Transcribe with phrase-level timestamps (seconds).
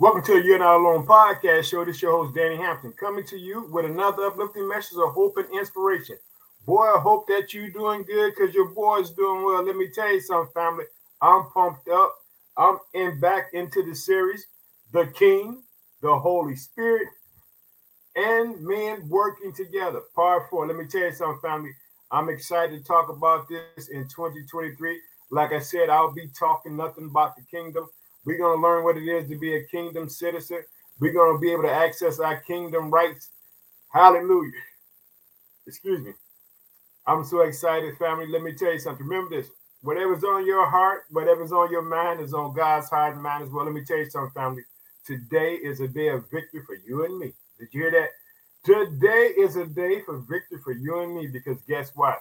[0.00, 1.84] Welcome to the You're Not Alone podcast show.
[1.84, 5.36] This is your host, Danny Hampton, coming to you with another uplifting message of hope
[5.36, 6.16] and inspiration.
[6.66, 9.62] Boy, I hope that you're doing good because your boy's doing well.
[9.62, 10.86] Let me tell you something, family.
[11.22, 12.12] I'm pumped up.
[12.56, 14.44] I'm in back into the series,
[14.92, 15.62] The King,
[16.02, 17.06] the Holy Spirit,
[18.16, 20.00] and men working together.
[20.16, 20.66] Part four.
[20.66, 21.70] Let me tell you something, family.
[22.10, 25.00] I'm excited to talk about this in 2023.
[25.30, 27.88] Like I said, I'll be talking nothing about the kingdom.
[28.24, 30.62] We're going to learn what it is to be a kingdom citizen.
[31.00, 33.30] We're going to be able to access our kingdom rights.
[33.92, 34.52] Hallelujah.
[35.66, 36.12] Excuse me.
[37.06, 38.26] I'm so excited, family.
[38.26, 39.06] Let me tell you something.
[39.06, 39.50] Remember this
[39.82, 43.50] whatever's on your heart, whatever's on your mind is on God's heart and mind as
[43.50, 43.66] well.
[43.66, 44.62] Let me tell you something, family.
[45.06, 47.32] Today is a day of victory for you and me.
[47.58, 48.08] Did you hear that?
[48.64, 52.18] Today is a day for victory for you and me because guess what?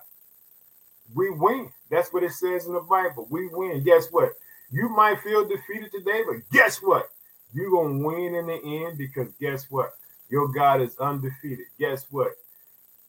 [1.15, 1.69] We win.
[1.89, 3.27] That's what it says in the Bible.
[3.29, 3.81] We win.
[3.83, 4.33] Guess what?
[4.73, 7.07] You might feel defeated today, but guess what?
[7.53, 9.91] You're going to win in the end because guess what?
[10.31, 11.67] Your God is undefeated.
[11.79, 12.31] Guess what?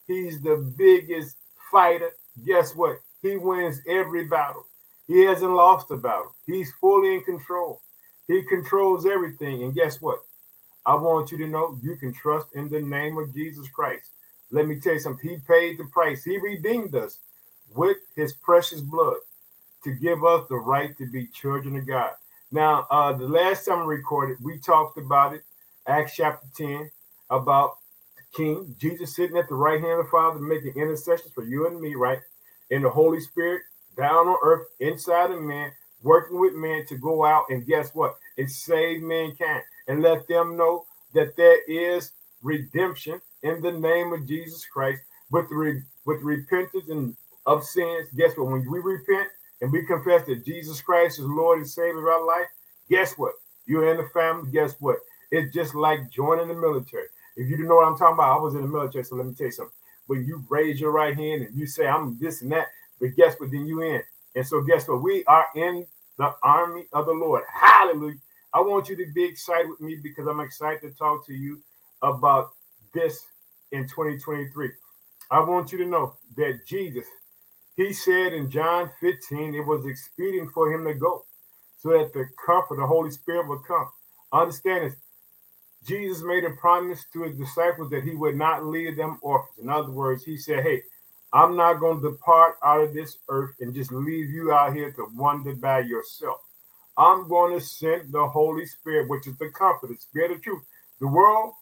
[0.05, 1.37] He's the biggest
[1.71, 2.11] fighter.
[2.45, 2.99] Guess what?
[3.23, 4.67] He wins every battle.
[5.07, 6.35] He hasn't lost a battle.
[6.45, 7.81] He's fully in control.
[8.27, 9.63] He controls everything.
[9.63, 10.19] And guess what?
[10.85, 14.11] I want you to know you can trust in the name of Jesus Christ.
[14.51, 15.27] Let me tell you something.
[15.27, 16.23] He paid the price.
[16.23, 17.17] He redeemed us
[17.75, 19.17] with his precious blood
[19.85, 22.11] to give us the right to be children of God.
[22.51, 25.43] Now, uh, the last time I recorded, we talked about it,
[25.87, 26.89] Acts chapter 10,
[27.29, 27.77] about
[28.17, 31.67] the King, Jesus sitting at the right hand of the Father, making intercessions for you
[31.67, 32.19] and me, right?
[32.71, 33.61] In the Holy Spirit,
[33.95, 38.15] down on earth, inside of man, working with man to go out and guess what?
[38.39, 44.27] And save mankind and let them know that there is redemption in the name of
[44.27, 48.09] Jesus Christ with re- with repentance and of sins.
[48.15, 48.47] Guess what?
[48.47, 49.29] When we repent,
[49.61, 52.47] and we confess that Jesus Christ is Lord and Savior of our life,
[52.89, 53.33] guess what?
[53.65, 54.51] You're in the family.
[54.51, 54.97] Guess what?
[55.31, 57.07] It's just like joining the military.
[57.35, 59.25] If you don't know what I'm talking about, I was in the military, so let
[59.25, 59.73] me tell you something.
[60.07, 62.67] When you raise your right hand and you say, I'm this and that,
[62.99, 63.51] but guess what?
[63.51, 64.01] Then you in.
[64.35, 65.01] And so guess what?
[65.01, 65.85] We are in
[66.17, 67.43] the army of the Lord.
[67.51, 68.17] Hallelujah.
[68.53, 71.61] I want you to be excited with me because I'm excited to talk to you
[72.01, 72.51] about
[72.93, 73.25] this
[73.71, 74.69] in 2023.
[75.31, 77.05] I want you to know that Jesus
[77.75, 81.25] he said in John 15, it was expedient for him to go
[81.77, 83.89] so that the comfort, of the Holy Spirit would come.
[84.31, 84.95] Understand this.
[85.85, 89.59] Jesus made a promise to his disciples that he would not leave them orphans.
[89.59, 90.81] In other words, he said, Hey,
[91.31, 94.91] I'm not going to depart out of this earth and just leave you out here
[94.93, 96.37] to wander by yourself.
[96.97, 100.63] I'm going to send the Holy Spirit, which is the comfort, the spirit of truth.
[101.01, 101.53] The world,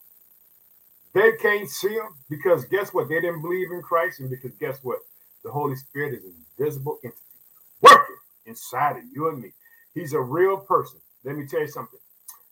[1.14, 3.10] they can't see him because guess what?
[3.10, 4.20] They didn't believe in Christ.
[4.20, 5.00] And because guess what?
[5.44, 7.22] The Holy Spirit is an invisible entity
[7.82, 8.16] working
[8.46, 9.52] inside of you and me.
[9.94, 11.00] He's a real person.
[11.24, 12.00] Let me tell you something.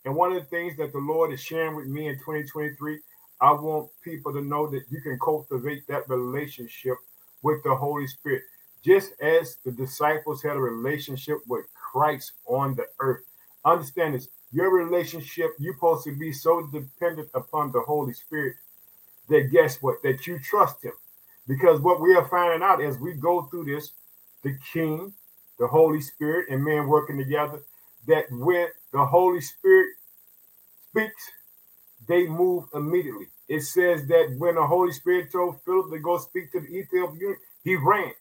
[0.05, 2.99] And one of the things that the Lord is sharing with me in 2023,
[3.39, 6.97] I want people to know that you can cultivate that relationship
[7.43, 8.43] with the Holy Spirit.
[8.83, 13.21] Just as the disciples had a relationship with Christ on the earth.
[13.63, 18.55] Understand this your relationship, you're supposed to be so dependent upon the Holy Spirit
[19.29, 20.01] that guess what?
[20.03, 20.91] That you trust Him.
[21.51, 23.91] Because what we are finding out as we go through this,
[24.41, 25.13] the King,
[25.59, 27.61] the Holy Spirit, and men working together,
[28.07, 29.89] that when the Holy Spirit
[30.87, 31.29] speaks,
[32.07, 33.27] they move immediately.
[33.49, 37.35] It says that when the Holy Spirit told Philip to go speak to the Ethiopian,
[37.65, 38.13] he ran.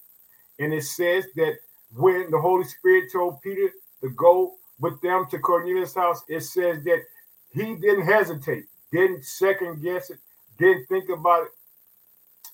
[0.58, 1.54] And it says that
[1.94, 3.70] when the Holy Spirit told Peter
[4.00, 7.04] to go with them to Cornelius' house, it says that
[7.52, 10.18] he didn't hesitate, didn't second guess it,
[10.58, 11.50] didn't think about it.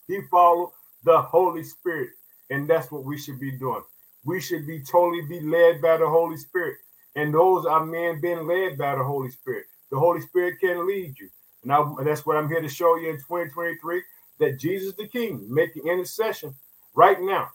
[0.08, 0.72] He followed
[1.04, 2.10] the Holy Spirit.
[2.50, 3.82] And that's what we should be doing.
[4.24, 6.78] We should be totally be led by the Holy Spirit.
[7.16, 9.66] And those are men being led by the Holy Spirit.
[9.90, 11.28] The Holy Spirit can lead you.
[11.62, 14.02] And, I, that's what I'm here to show you in 2023
[14.40, 16.54] that Jesus the King making intercession
[16.94, 17.48] right now.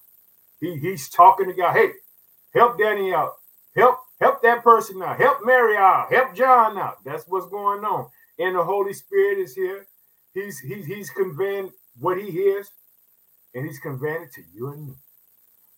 [0.59, 1.75] He, he's talking to God.
[1.75, 1.91] Hey,
[2.53, 3.34] help Danny out.
[3.75, 5.19] Help, help that person out.
[5.19, 6.11] Help Mary out.
[6.11, 7.03] Help John out.
[7.05, 8.08] That's what's going on.
[8.40, 9.87] And the Holy Spirit is here.
[10.34, 12.70] He's he's he's conveying what he hears,
[13.53, 14.93] and he's conveying it to you and me.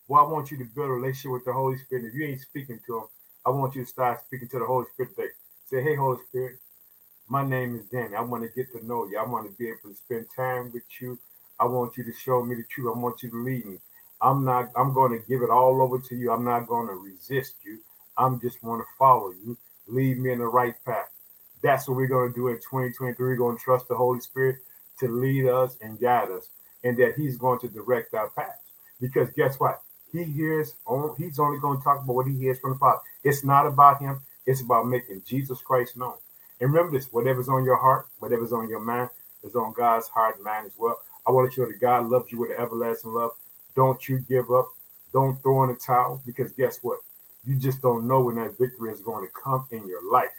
[0.07, 2.05] Well, I want you to build a relationship with the Holy Spirit.
[2.05, 3.03] If you ain't speaking to him,
[3.45, 5.29] I want you to start speaking to the Holy Spirit today.
[5.65, 6.57] Say, hey, Holy Spirit,
[7.27, 8.15] my name is Danny.
[8.15, 9.17] I want to get to know you.
[9.17, 11.17] I want to be able to spend time with you.
[11.59, 12.93] I want you to show me the truth.
[12.95, 13.77] I want you to lead me.
[14.21, 16.31] I'm not, I'm going to give it all over to you.
[16.31, 17.79] I'm not going to resist you.
[18.17, 19.57] I'm just going to follow you.
[19.87, 21.09] Lead me in the right path.
[21.61, 23.15] That's what we're going to do in 2023.
[23.17, 24.57] We're going to trust the Holy Spirit
[24.99, 26.49] to lead us and guide us,
[26.83, 28.59] and that He's going to direct our paths.
[28.99, 29.81] Because guess what?
[30.13, 30.75] He hears,
[31.17, 32.99] he's only going to talk about what he hears from the Father.
[33.23, 36.13] It's not about him, it's about making Jesus Christ known.
[36.61, 39.09] And remember this whatever's on your heart, whatever's on your mind,
[39.43, 40.99] is on God's heart and mind as well.
[41.27, 43.31] I want to show that God loves you with an everlasting love.
[43.75, 44.67] Don't you give up.
[45.11, 46.99] Don't throw in the towel because guess what?
[47.45, 50.29] You just don't know when that victory is going to come in your life.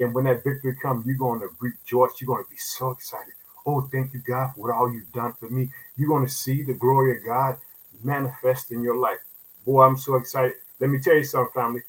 [0.00, 2.20] And when that victory comes, you're going to rejoice.
[2.20, 3.34] You're going to be so excited.
[3.68, 5.68] Oh, thank you, God, for what all you've done for me.
[5.94, 7.58] You're going to see the glory of God
[8.02, 9.18] manifest in your life.
[9.66, 10.54] Boy, I'm so excited.
[10.80, 11.82] Let me tell you something, family.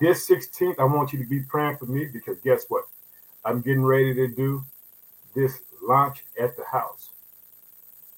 [0.00, 2.84] This 16th, I want you to be praying for me because guess what?
[3.44, 4.64] I'm getting ready to do
[5.34, 7.10] this launch at the house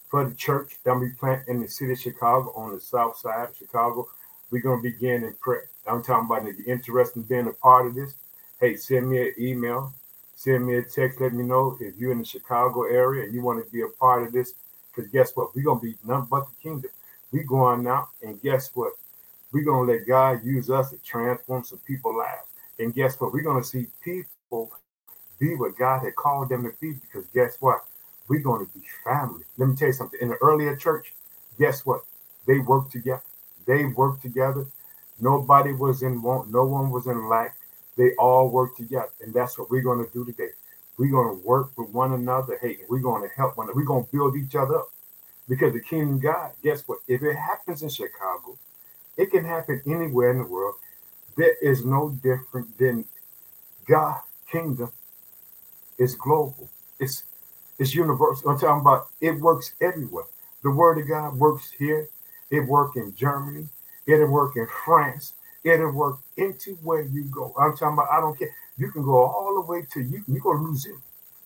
[0.08, 3.48] for the church that we plant in the city of Chicago on the south side
[3.48, 4.06] of Chicago.
[4.52, 5.68] We're going to begin in prayer.
[5.84, 8.14] I'm talking about if you're interested in being a part of this,
[8.60, 9.92] hey, send me an email,
[10.36, 13.42] send me a text, let me know if you're in the Chicago area and you
[13.42, 14.52] want to be a part of this.
[14.94, 15.54] Because guess what?
[15.56, 16.90] We're going to be none but the kingdom.
[17.32, 18.92] we going out, and guess what?
[19.52, 22.48] We're going to let God use us to transform some people's lives.
[22.78, 23.32] And guess what?
[23.32, 24.70] We're going to see people
[25.38, 26.94] be what God had called them to be.
[26.94, 27.80] Because guess what?
[28.28, 29.44] We're going to be family.
[29.56, 30.20] Let me tell you something.
[30.20, 31.14] In the earlier church,
[31.58, 32.02] guess what?
[32.46, 33.22] They worked together.
[33.66, 34.66] They worked together.
[35.20, 36.50] Nobody was in want.
[36.50, 37.56] No one was in lack.
[37.96, 39.10] They all work together.
[39.20, 40.50] And that's what we're going to do today.
[40.98, 42.58] We're going to work with one another.
[42.60, 43.78] Hey, we're going to help one another.
[43.78, 44.90] We're going to build each other up.
[45.48, 46.98] Because the kingdom of God, guess what?
[47.06, 48.58] If it happens in Chicago,
[49.16, 50.74] it can happen anywhere in the world.
[51.36, 53.04] There is no different than
[53.86, 54.20] God
[54.50, 54.90] kingdom
[55.98, 56.68] is global.
[56.98, 57.24] It's
[57.78, 58.50] it's universal.
[58.50, 60.24] I'm talking about it works everywhere.
[60.62, 62.08] The word of God works here.
[62.50, 63.68] It works in Germany.
[64.06, 65.34] It'll work in France.
[65.74, 67.52] It'll work into where you go.
[67.58, 68.54] I'm talking about, I don't care.
[68.78, 70.22] You can go all the way to you.
[70.28, 70.94] You're going to lose it.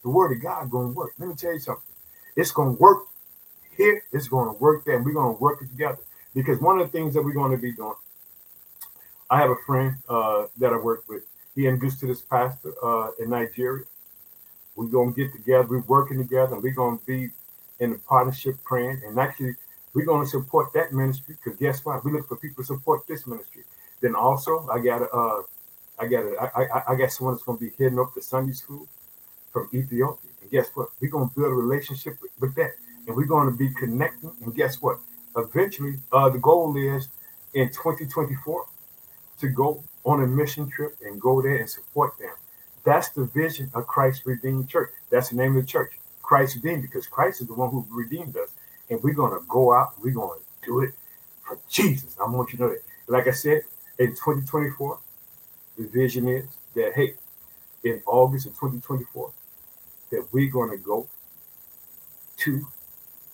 [0.02, 1.12] The word of God going to work.
[1.18, 1.82] Let me tell you something.
[2.36, 3.04] It's going to work
[3.76, 4.02] here.
[4.12, 4.96] It's going to work there.
[4.96, 6.00] And we're going to work it together.
[6.34, 7.94] Because one of the things that we're going to be doing,
[9.30, 11.24] I have a friend uh, that I work with.
[11.54, 13.84] He introduced to this pastor uh, in Nigeria.
[14.76, 15.66] We're going to get together.
[15.66, 16.60] We're working together.
[16.60, 17.30] We're going to be
[17.80, 19.02] in a partnership praying.
[19.06, 19.54] And actually,
[19.94, 22.04] we're going to support that ministry because guess what?
[22.04, 23.64] We look for people to support this ministry.
[24.00, 25.42] Then also, I got uh,
[25.98, 28.22] I got a, I, I, I got someone that's going to be heading up to
[28.22, 28.88] Sunday school
[29.52, 30.30] from Ethiopia.
[30.40, 30.88] And guess what?
[31.00, 32.70] We're going to build a relationship with, with that.
[33.06, 34.32] And we're going to be connecting.
[34.42, 34.98] And guess what?
[35.36, 37.08] Eventually, uh, the goal is
[37.54, 38.64] in 2024
[39.40, 42.34] to go on a mission trip and go there and support them.
[42.84, 44.90] That's the vision of Christ Redeemed Church.
[45.10, 45.92] That's the name of the church,
[46.22, 48.50] Christ Redeemed, because Christ is the one who redeemed us.
[48.88, 50.94] And we're going to go out, we're going to do it
[51.42, 52.16] for Jesus.
[52.20, 52.82] I want you to know that.
[53.06, 53.62] Like I said,
[54.00, 54.98] in 2024,
[55.76, 57.14] the vision is that, hey,
[57.84, 59.30] in August of 2024,
[60.10, 61.06] that we're going to go
[62.38, 62.66] to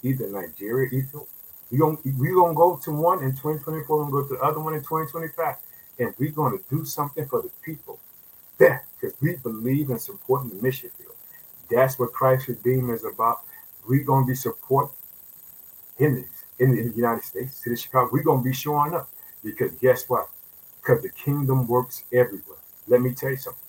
[0.02, 1.28] either Nigeria, Ethiopia.
[1.70, 4.44] We're going we gonna go to one in 2024, we're going to go to the
[4.44, 5.54] other one in 2025.
[5.98, 7.98] And we're going to do something for the people
[8.58, 11.14] there because we believe in supporting the mission field.
[11.70, 13.40] That's what Christ Redeemer is about.
[13.88, 14.94] We're going to be supporting
[15.98, 16.26] in
[16.58, 18.10] the, in the United States, city of Chicago.
[18.12, 19.08] We're going to be showing up
[19.42, 20.28] because guess what?
[20.86, 22.58] Because the kingdom works everywhere.
[22.86, 23.60] Let me tell you something.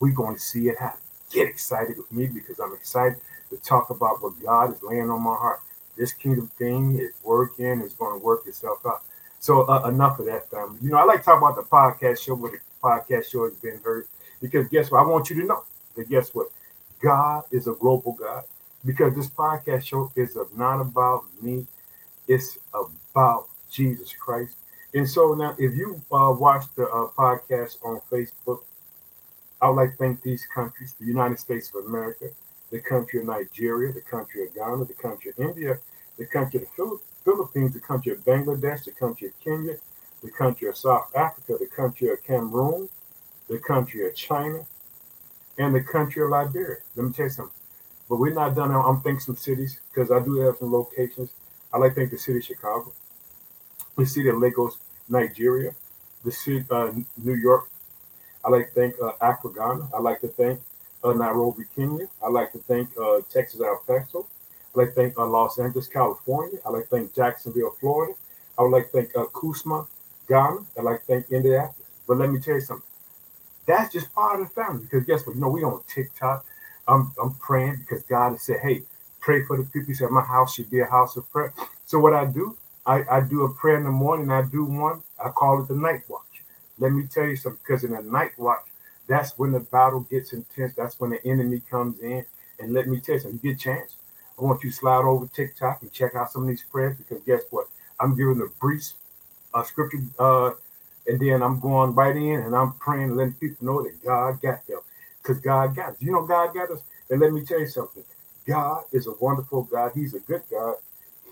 [0.00, 1.00] We're going to see it happen.
[1.30, 3.18] Get excited with me because I'm excited
[3.50, 5.60] to talk about what God is laying on my heart.
[5.96, 9.02] This kingdom thing is working, it's going to work itself out.
[9.38, 10.78] So uh, enough of that, family.
[10.82, 13.54] You know, I like to talk about the podcast show where the podcast show has
[13.54, 14.06] been heard
[14.40, 15.00] because guess what?
[15.00, 15.62] I want you to know
[15.94, 16.48] that guess what?
[17.00, 18.44] God is a global God.
[18.84, 21.66] Because this podcast show is not about me,
[22.26, 24.56] it's about Jesus Christ.
[24.94, 28.60] And so now, if you uh, watch the uh, podcast on Facebook,
[29.60, 32.26] I would like to thank these countries the United States of America,
[32.70, 35.78] the country of Nigeria, the country of Ghana, the country of India,
[36.16, 39.76] the country of the Philippines, the country of Bangladesh, the country of Kenya,
[40.22, 42.88] the country of South Africa, the country of Cameroon,
[43.48, 44.64] the country of China,
[45.58, 46.76] and the country of Liberia.
[46.94, 47.52] Let me tell you something.
[48.08, 48.70] But we're not done.
[48.70, 51.30] I'm thinking some cities because I do have some locations.
[51.72, 52.92] I like to think the city of Chicago,
[53.96, 55.74] the city of Lagos, Nigeria,
[56.24, 57.68] the city uh, New York.
[58.44, 59.88] I like to thank uh, Accra, Ghana.
[59.94, 60.60] I like to thank
[61.02, 62.06] uh, Nairobi, Kenya.
[62.22, 64.26] I like to thank uh, Texas, El Paso.
[64.74, 66.58] I like to thank uh, Los Angeles, California.
[66.66, 68.14] I like to thank Jacksonville, Florida.
[68.58, 69.86] I would like to thank uh, Kumasi,
[70.28, 70.60] Ghana.
[70.78, 71.88] I like to thank Indianapolis.
[72.06, 72.86] But let me tell you something.
[73.66, 74.82] That's just part of the family.
[74.82, 75.36] Because guess what?
[75.36, 76.44] You know, we on TikTok.
[76.86, 78.82] I'm I'm praying because God has said, hey,
[79.20, 79.88] pray for the people.
[79.88, 81.54] He said, my house should be a house of prayer.
[81.86, 82.56] So what I do,
[82.86, 84.30] I, I do a prayer in the morning.
[84.30, 85.02] I do one.
[85.24, 86.42] I call it the night watch.
[86.78, 87.60] Let me tell you something.
[87.66, 88.66] Because in the night watch,
[89.08, 90.74] that's when the battle gets intense.
[90.76, 92.24] That's when the enemy comes in.
[92.60, 93.40] And let me tell you something.
[93.42, 93.96] You get a chance.
[94.38, 97.22] I want you to slide over TikTok and check out some of these prayers because
[97.24, 97.68] guess what?
[98.00, 98.84] I'm giving a brief
[99.54, 100.52] uh, scripture uh,
[101.06, 104.66] and then I'm going right in and I'm praying, letting people know that God got
[104.66, 104.80] them.
[105.22, 105.96] because God got us.
[106.00, 106.80] You know, God got us.
[107.10, 108.04] And let me tell you something
[108.46, 109.92] God is a wonderful God.
[109.94, 110.76] He's a good God.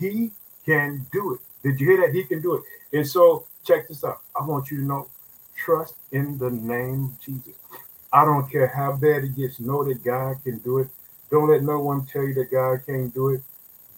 [0.01, 0.33] He
[0.64, 1.40] can do it.
[1.62, 2.14] Did you hear that?
[2.14, 2.62] He can do it.
[2.97, 4.19] And so, check this out.
[4.38, 5.09] I want you to know
[5.57, 7.54] trust in the name of Jesus.
[8.12, 10.88] I don't care how bad it gets, know that God can do it.
[11.31, 13.42] Don't let no one tell you that God can't do it.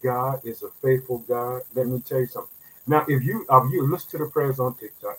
[0.03, 1.63] God is a faithful God.
[1.75, 2.51] Let me tell you something.
[2.87, 5.19] Now, if you if you listen to the prayers on TikTok,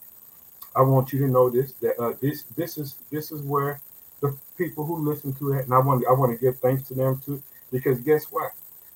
[0.75, 3.81] I want you to know this that uh, this this is this is where
[4.21, 6.93] the people who listen to it, and I want I want to give thanks to
[6.93, 8.51] them too, because guess what?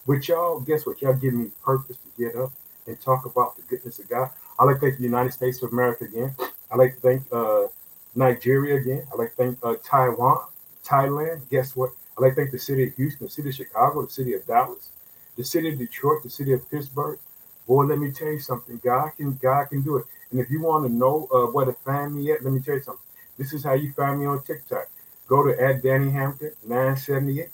[0.06, 1.02] With y'all, guess what?
[1.02, 2.52] Y'all give me purpose to get up
[2.88, 4.30] and talk about the goodness of God.
[4.58, 6.36] I like to thank the United States of America again.
[6.72, 7.68] I like to thank uh,
[8.16, 9.06] Nigeria again.
[9.14, 10.40] I like to thank uh, Taiwan,
[10.84, 11.48] Thailand.
[11.50, 11.92] Guess what?
[12.18, 14.46] I like to thank the city of Houston, the city of Chicago, the city of
[14.46, 14.90] Dallas,
[15.38, 17.20] the city of Detroit, the city of Pittsburgh.
[17.68, 18.82] Boy, let me tell you something.
[18.84, 20.06] God can God can do it.
[20.32, 22.76] And if you want to know uh, where to find me at, let me tell
[22.76, 23.06] you something.
[23.38, 24.90] This is how you find me on TikTok.
[25.28, 27.50] Go to at Danny Hampton 978,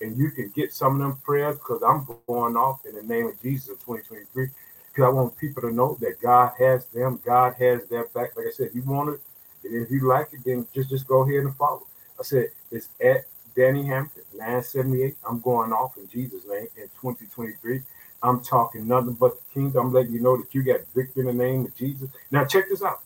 [0.00, 3.26] and you can get some of them prayers because I'm going off in the name
[3.26, 4.48] of Jesus in 2023.
[4.88, 8.36] Because I want people to know that God has them, God has their back.
[8.36, 9.20] Like I said, if you want it,
[9.64, 11.86] and if you like it, then just just go ahead and follow.
[12.18, 13.24] I said it's at
[13.54, 15.16] Danny Hampton 978.
[15.28, 17.82] I'm going off in Jesus' name in 2023.
[18.22, 19.86] I'm talking nothing but the kingdom.
[19.86, 22.10] I'm letting you know that you got victory in the name of Jesus.
[22.30, 23.00] Now check this out.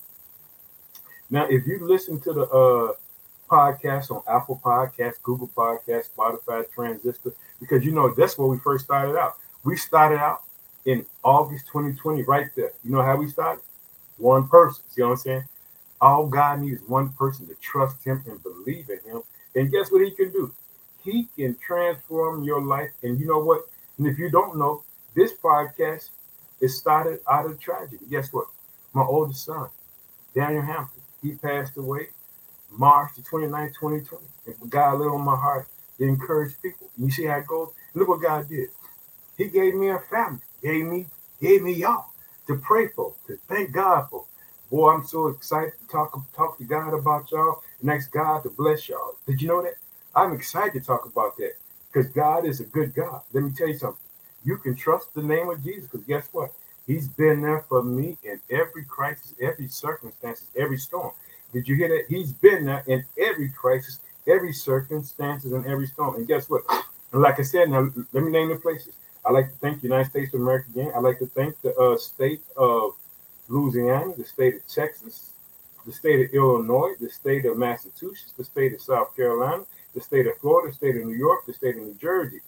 [1.30, 2.92] Now, if you listen to the uh
[3.52, 8.86] podcast on Apple Podcasts, Google Podcasts, Spotify, Transistor, because you know that's where we first
[8.86, 9.34] started out.
[9.62, 10.42] We started out
[10.86, 12.72] in August 2020, right there.
[12.82, 13.62] You know how we started?
[14.16, 14.82] One person.
[14.88, 15.44] See what I'm saying?
[16.00, 19.22] All God needs one person to trust him and believe in him.
[19.54, 20.50] And guess what he can do?
[21.04, 22.90] He can transform your life.
[23.02, 23.68] And you know what?
[23.98, 24.82] And if you don't know,
[25.14, 26.08] this podcast
[26.60, 28.06] is started out of tragedy.
[28.10, 28.46] Guess what?
[28.94, 29.68] My oldest son,
[30.34, 32.08] Daniel Hampton, he passed away
[32.72, 34.24] March the 29th, 2020.
[34.46, 36.90] And God lit on my heart to encourage people.
[36.98, 37.72] You see how it goes?
[37.94, 38.68] Look what God did.
[39.36, 41.06] He gave me a family, gave me,
[41.40, 42.06] gave me y'all
[42.46, 44.24] to pray for, to thank God for.
[44.70, 48.50] Boy, I'm so excited to talk, talk to God about y'all and ask God to
[48.50, 49.16] bless y'all.
[49.26, 49.74] Did you know that?
[50.14, 51.54] I'm excited to talk about that
[51.92, 53.22] because God is a good God.
[53.32, 54.00] Let me tell you something.
[54.44, 56.52] You can trust the name of Jesus because guess what?
[56.86, 61.12] He's been there for me in every crisis, every circumstance, every storm.
[61.52, 62.04] Did you hear that?
[62.08, 66.16] He's been there in every crisis, every circumstances, and every storm.
[66.16, 66.62] And guess what?
[67.12, 68.94] And like I said, now let me name the places.
[69.24, 70.92] I like to thank the United States of America again.
[70.94, 72.94] I like to thank the uh, state of
[73.48, 75.30] Louisiana, the state of Texas,
[75.86, 80.26] the state of Illinois, the state of Massachusetts, the state of South Carolina, the state
[80.26, 82.40] of Florida, the state of New York, the state of New Jersey,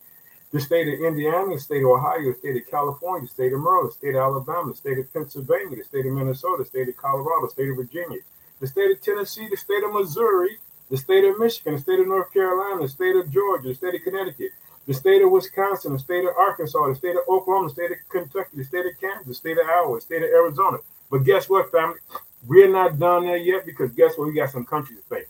[0.52, 3.61] the state of Indiana, the state of Ohio, the state of California, the state of
[3.61, 6.88] Maryland, the state of Alabama, the state of Pennsylvania, the state of Minnesota, the state
[6.88, 8.18] of Colorado, the state of Virginia,
[8.64, 10.56] the state of Tennessee, the state of Missouri,
[10.90, 13.94] the state of Michigan, the state of North Carolina, the state of Georgia, the state
[13.94, 14.52] of Connecticut,
[14.87, 17.99] the state of Wisconsin, the state of Arkansas, the state of Oklahoma, the state of
[18.09, 20.78] Kentucky, the state of Kansas, the state of Iowa, the state of Arizona.
[21.11, 21.99] But guess what, family?
[22.47, 24.28] We're not done there yet because guess what?
[24.28, 25.28] We got some countries to face.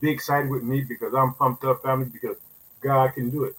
[0.00, 2.36] Be excited with me because I'm pumped up, family, because
[2.80, 3.56] God can do it.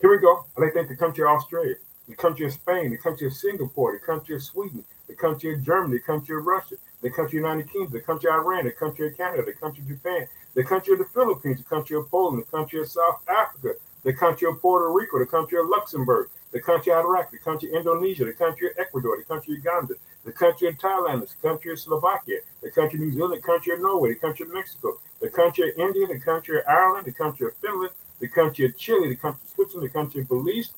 [0.00, 0.44] Here we go.
[0.56, 1.74] I like to thank the country of Australia,
[2.08, 5.64] the country of Spain, the country of Singapore, the country of Sweden, the country of
[5.64, 8.72] Germany, the country of Russia, the country of United Kingdom, the country of Iran, the
[8.72, 12.10] country of Canada, the country of Japan, the country of the Philippines, the country of
[12.10, 13.74] Poland, the country of South Africa,
[14.04, 17.70] the country of Puerto Rico, the country of Luxembourg, the country of Iraq, the country
[17.70, 21.48] of Indonesia, the country of Ecuador, the country of Uganda, the country of Thailand, the
[21.48, 24.52] country of Slovakia, the country of New Zealand, the country of Norway, the country of
[24.52, 28.64] Mexico, the country of India, the country of Ireland, the country of Finland, the country
[28.64, 30.70] of Chile, the country of Switzerland, the country of Belize,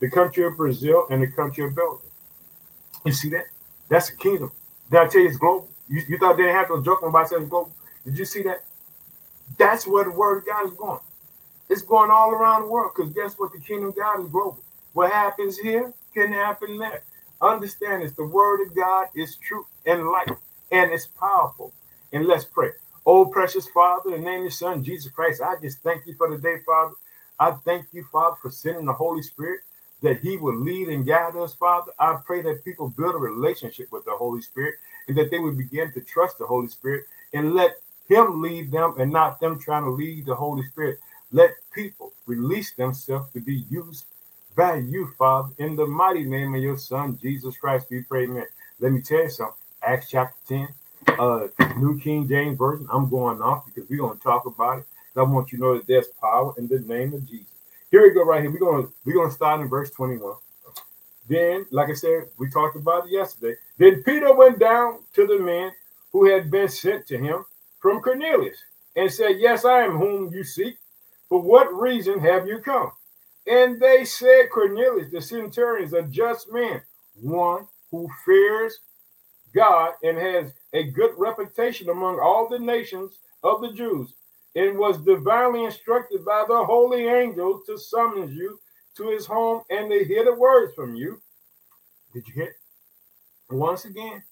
[0.00, 2.10] the country of Brazil, and the country of Belgium.
[3.04, 3.44] You see that?
[3.88, 4.50] That's a kingdom.
[4.90, 5.68] Did I tell you it's global?
[5.88, 7.74] You, you thought they didn't have to joke when about saying global?
[8.04, 8.64] Did you see that?
[9.58, 11.00] That's where the word of God is going.
[11.70, 13.52] It's going all around the world because guess what?
[13.52, 14.60] The kingdom of God is global.
[14.94, 17.04] What happens here can happen there.
[17.42, 20.30] Understand this the word of God is true and life,
[20.72, 21.72] and it's powerful.
[22.12, 22.70] And let's pray.
[23.06, 26.14] Oh, precious Father, in the name of your Son, Jesus Christ, I just thank you
[26.16, 26.94] for the day, Father.
[27.38, 29.60] I thank you, Father, for sending the Holy Spirit
[30.04, 31.92] that He will lead and guide us, Father.
[31.98, 34.76] I pray that people build a relationship with the Holy Spirit
[35.08, 37.72] and that they would begin to trust the Holy Spirit and let
[38.08, 40.98] Him lead them and not them trying to lead the Holy Spirit.
[41.32, 44.06] Let people release themselves to be used
[44.56, 47.88] by you, Father, in the mighty name of your Son, Jesus Christ.
[47.90, 48.46] We pray, man.
[48.78, 49.56] Let me tell you something.
[49.82, 50.68] Acts chapter 10,
[51.18, 52.86] uh, New King James Version.
[52.92, 54.84] I'm going off because we're going to talk about it.
[55.16, 57.53] I want you to know that there's power in the name of Jesus.
[57.94, 58.50] Here we go, right here.
[58.50, 60.34] We're to we're to start in verse 21.
[61.28, 63.54] Then, like I said, we talked about it yesterday.
[63.78, 65.70] Then Peter went down to the men
[66.10, 67.44] who had been sent to him
[67.78, 68.58] from Cornelius
[68.96, 70.74] and said, Yes, I am whom you seek.
[71.28, 72.90] For what reason have you come?
[73.46, 76.82] And they said, Cornelius, the centurion, is a just man,
[77.22, 78.80] one who fears
[79.54, 84.14] God and has a good reputation among all the nations of the Jews,
[84.54, 88.58] and was divinely instructed by the holy angel to summon you
[88.96, 91.20] to his home and to hear the words from you.
[92.12, 92.44] Did you hear?
[92.44, 92.56] It?
[93.50, 94.22] Once again,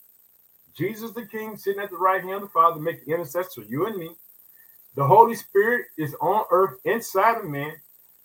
[0.77, 3.87] Jesus the King sitting at the right hand of the Father, making intercession for you
[3.87, 4.11] and me.
[4.95, 7.75] The Holy Spirit is on earth inside of man,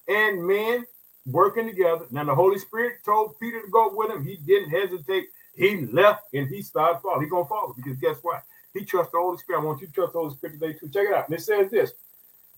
[0.07, 0.85] and men
[1.25, 2.05] working together.
[2.09, 4.23] Now, the Holy Spirit told Peter to go with him.
[4.23, 5.25] He didn't hesitate.
[5.55, 7.23] He left and he started following.
[7.23, 8.43] He gonna follow because guess what?
[8.73, 9.61] He trusts the Holy Spirit.
[9.61, 10.89] I want you to trust the Holy Spirit today too.
[10.89, 11.29] Check it out.
[11.29, 11.93] And it says this.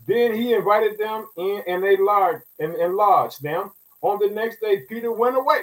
[0.07, 3.71] Then he invited them in and they lodged and, and lodged them.
[4.01, 5.59] On the next day, Peter went away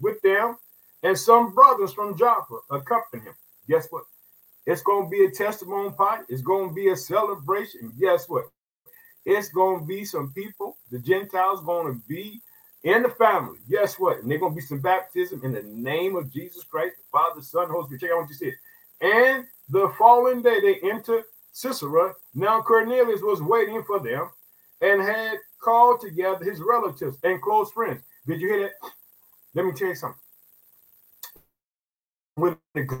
[0.00, 0.56] with them,
[1.04, 3.34] and some brothers from Joppa accompanied him.
[3.68, 4.04] Guess what?
[4.66, 6.24] It's going to be a testimony party.
[6.28, 7.92] It's going to be a celebration.
[8.00, 8.46] Guess what?
[9.24, 12.40] It's going to be some people, the Gentiles going to be
[12.82, 13.58] in the family.
[13.70, 14.18] Guess what?
[14.18, 17.40] And they're going to be some baptism in the name of Jesus Christ, the Father,
[17.42, 18.00] Son, Holy Spirit.
[18.00, 18.54] Check out what you said.
[19.00, 21.24] And the following day, they entered
[21.60, 22.12] Caesarea.
[22.34, 24.30] Now Cornelius was waiting for them
[24.80, 28.02] and had called together his relatives and close friends.
[28.26, 28.90] Did you hear that?
[29.54, 30.20] Let me tell you something.
[32.36, 32.96] The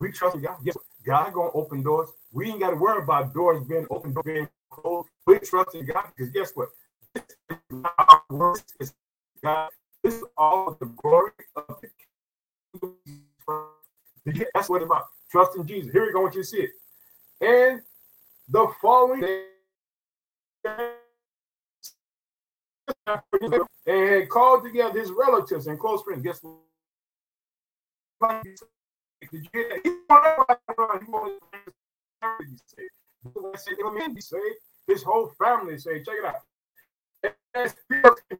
[0.00, 0.56] we, trust God.
[0.64, 2.10] Yes, God gonna open doors.
[2.32, 5.08] We ain't got to worry about doors being open, doors being closed.
[5.26, 6.68] We trust in God because guess what?
[7.20, 8.94] This is
[9.42, 9.70] God.
[10.06, 11.90] This is all the glory of the
[12.78, 12.96] kingdom.
[14.54, 15.06] That's what it's about.
[15.32, 15.92] Trust in Jesus.
[15.92, 16.20] Here we go.
[16.20, 16.70] I want you to see it.
[17.40, 17.82] And
[18.48, 19.46] the following day,
[23.88, 26.22] and called together his relatives and close friends.
[26.22, 26.40] Guess
[28.20, 28.44] what?
[28.44, 28.60] Did
[29.32, 29.82] you hear.
[34.86, 36.06] His whole family saved.
[36.06, 36.26] Check it
[37.56, 38.36] out.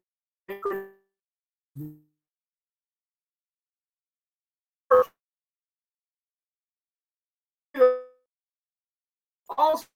[9.66, 9.86] Also,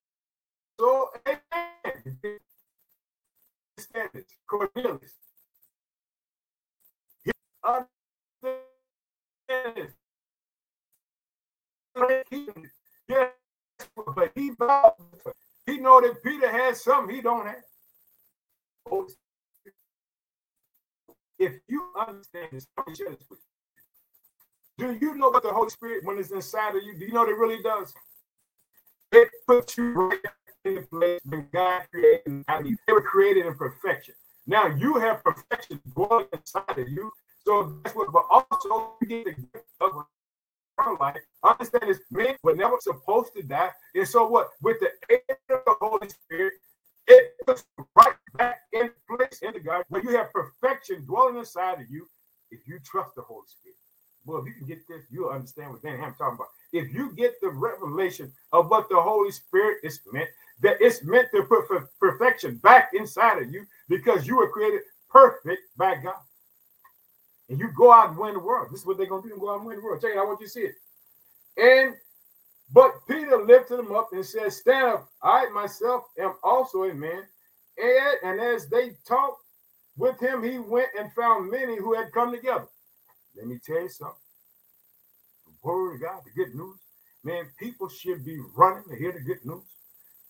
[4.48, 5.12] Cornelius.
[7.24, 7.32] He
[13.08, 13.30] Yes,
[14.16, 14.52] but he
[15.66, 17.64] He know that Peter has something he don't have.
[21.38, 22.66] If you understand this,
[24.78, 27.20] do you know what the Holy Spirit, when it's inside of you, do you know
[27.20, 27.94] what it really does?
[29.12, 30.18] It puts you right
[30.64, 32.76] in the place when God created you.
[32.86, 34.14] They were created in perfection.
[34.46, 37.10] Now you have perfection going inside of you.
[37.44, 39.92] So that's what, but also get the gift of
[41.00, 41.16] life.
[41.42, 43.70] Understand this, men were never supposed to die.
[43.94, 44.48] And so what?
[44.62, 45.20] With the aid
[45.50, 46.54] of the Holy Spirit,
[47.06, 47.64] it puts
[47.96, 52.06] right back in place in the God where you have perfection dwelling inside of you
[52.50, 53.76] if you trust the Holy Spirit.
[54.24, 56.48] Well, if you can get this, you'll understand what Danny I'm talking about.
[56.72, 60.28] If you get the revelation of what the Holy Spirit is meant,
[60.62, 61.66] that it's meant to put
[61.98, 66.20] perfection back inside of you because you were created perfect by God
[67.50, 68.68] and you go out and win the world.
[68.70, 69.36] This is what they're gonna do.
[69.38, 70.00] Go out and win the world.
[70.00, 70.22] Check it out.
[70.22, 70.74] I want you to see it.
[71.56, 71.96] And
[72.72, 75.08] but Peter lifted him up and said, Stand up.
[75.22, 77.24] I myself am also a man.
[77.76, 79.42] And, and as they talked
[79.96, 82.68] with him, he went and found many who had come together.
[83.36, 84.14] Let me tell you something.
[85.62, 86.76] Word of God, the good news.
[87.22, 89.62] Man, people should be running to hear the good news.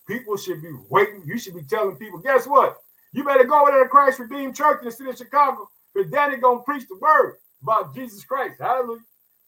[0.07, 1.23] People should be waiting.
[1.25, 2.77] You should be telling people, guess what?
[3.13, 6.11] You better go over to the Christ Redeemed Church in the city of Chicago because
[6.11, 8.55] Danny gonna preach the word about Jesus Christ.
[8.59, 9.01] Hallelujah.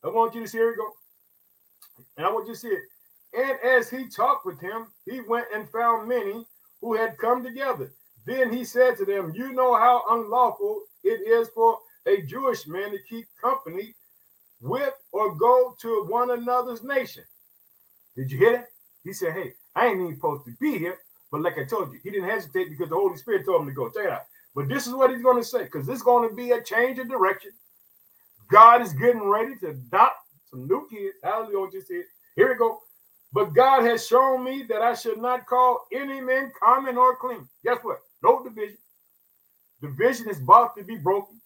[0.03, 0.91] I want you to see, here we go.
[2.17, 2.83] And I want you to see it.
[3.33, 6.45] And as he talked with him, he went and found many
[6.81, 7.93] who had come together.
[8.25, 12.91] Then he said to them, You know how unlawful it is for a Jewish man
[12.91, 13.95] to keep company
[14.63, 17.23] with or go to one another's nation.
[18.15, 18.67] Did you hear that?
[19.03, 20.97] He said, Hey, I ain't even supposed to be here.
[21.31, 23.73] But like I told you, he didn't hesitate because the Holy Spirit told him to
[23.73, 23.89] go.
[23.89, 24.21] Check it out.
[24.55, 26.63] But this is what he's going to say because this is going to be a
[26.63, 27.51] change of direction.
[28.51, 30.17] God is getting ready to adopt
[30.49, 31.15] some new kids.
[31.23, 31.71] Hallelujah.
[31.71, 32.03] Just said.
[32.35, 32.79] Here we go.
[33.33, 37.49] But God has shown me that I should not call any man common or clean.
[37.65, 37.99] Guess what?
[38.21, 38.77] No division.
[39.81, 41.41] Division is about to be broken.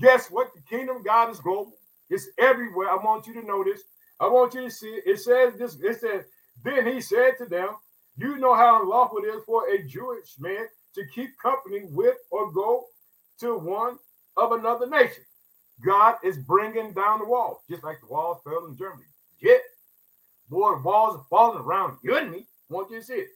[0.00, 0.52] Guess what?
[0.54, 1.72] The kingdom of God is global.
[2.10, 2.90] It's everywhere.
[2.90, 3.82] I want you to know this.
[4.18, 5.04] I want you to see it.
[5.06, 5.76] It says this.
[5.80, 6.24] It says,
[6.62, 7.70] then he said to them,
[8.16, 12.52] You know how unlawful it is for a Jewish man to keep company with or
[12.52, 12.84] go
[13.40, 13.98] to one
[14.36, 15.24] of another nation.
[15.84, 19.06] God is bringing down the wall, just like the walls fell in Germany.
[19.40, 19.62] Yet,
[20.50, 22.46] boy, walls are falling around you and me.
[22.68, 23.28] Want you to see it.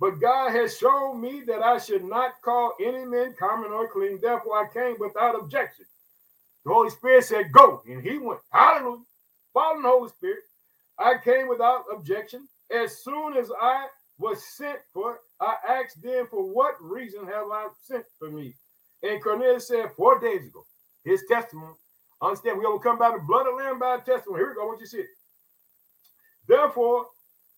[0.00, 4.18] But God has shown me that I should not call any man common or clean.
[4.20, 5.84] Therefore, I came without objection.
[6.66, 7.82] The Holy Spirit said, Go.
[7.88, 8.40] And he went.
[8.52, 9.02] Hallelujah.
[9.54, 10.40] Following the Holy Spirit.
[10.98, 12.48] I came without objection.
[12.74, 13.86] As soon as I
[14.18, 18.54] was sent for, I asked them, For what reason have I sent for me?
[19.02, 20.64] And Cornelius said, Four days ago,
[21.04, 21.74] his testimony.
[22.22, 24.40] Understand, we overcome by the blood of lamb by testimony.
[24.40, 24.68] Here we go.
[24.68, 25.04] What you see?
[26.48, 27.06] Therefore,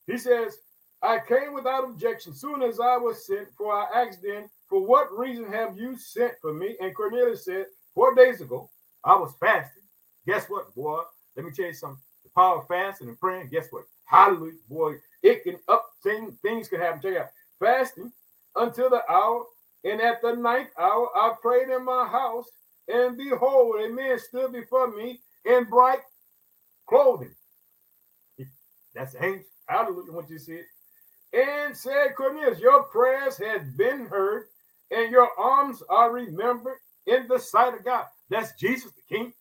[0.06, 0.58] he says,
[1.02, 5.16] I came without objection soon as I was sent, for I asked them, For what
[5.16, 6.76] reason have you sent for me?
[6.80, 8.70] And Cornelius said, Four days ago,
[9.04, 9.82] I was fasting.
[10.26, 11.02] Guess what, boy?
[11.36, 12.02] Let me tell you something.
[12.24, 13.84] The power of fasting and praying, guess what?
[14.06, 14.94] Hallelujah, boy.
[15.22, 17.00] It can up things, things can happen.
[17.02, 17.28] Check out.
[17.60, 18.12] Fasting
[18.56, 19.44] until the hour,
[19.84, 22.46] and at the ninth hour, I prayed in my house,
[22.88, 26.00] and behold, a man stood before me in bright
[26.86, 27.34] clothing.
[28.94, 29.44] That's the angel.
[29.66, 30.12] Hallelujah.
[30.12, 30.66] What you see it
[31.34, 34.46] and said, Cornelius, your prayers have been heard,
[34.90, 38.06] and your arms are remembered in the sight of God.
[38.30, 39.32] That's Jesus the King.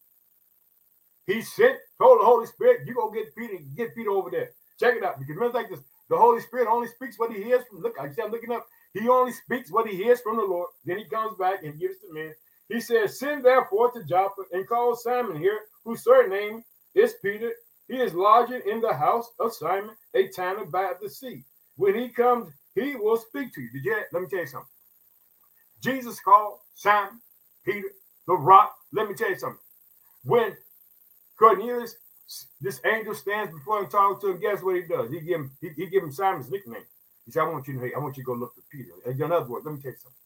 [1.25, 4.51] He sent, told the Holy Spirit, you go get Peter, get Peter over there.
[4.79, 5.19] Check it out.
[5.19, 7.81] Because remember like this, the Holy Spirit only speaks what he hears from.
[7.81, 8.67] Look, I said, looking up.
[8.93, 10.69] He only speaks what he hears from the Lord.
[10.85, 12.33] Then he comes back and gives to men.
[12.69, 17.53] He says, Send therefore to Joppa and call Simon here, whose surname is Peter.
[17.87, 21.43] He is lodging in the house of Simon, a tanner by the sea.
[21.75, 23.69] When he comes, he will speak to you.
[23.71, 23.97] Did you?
[24.11, 24.67] Let me tell you something.
[25.81, 27.19] Jesus called Simon,
[27.65, 27.89] Peter,
[28.27, 28.75] the rock.
[28.91, 29.59] Let me tell you something.
[30.23, 30.55] When
[31.37, 31.95] Cornelius,
[32.61, 34.39] this angel stands before him, talks to him.
[34.39, 35.11] Guess what he does?
[35.11, 36.85] He give him, he, he give him Simon's nickname.
[37.25, 38.91] He said, "I want you to, hey, I want you to go look for Peter."
[39.05, 40.17] In other words, let me tell you something.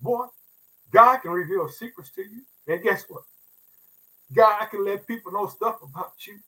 [0.00, 0.26] Boy,
[0.92, 3.22] God can reveal secrets to you, and guess what?
[4.34, 6.38] God can let people know stuff about you.